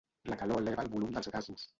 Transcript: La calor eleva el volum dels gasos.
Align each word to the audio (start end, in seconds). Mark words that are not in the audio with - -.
La 0.31 0.35
calor 0.41 0.61
eleva 0.63 0.81
el 0.81 0.89
volum 0.95 1.11
dels 1.19 1.29
gasos. 1.37 1.69